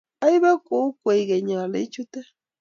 [0.25, 2.21] Aibe kou kwekeny ale ichute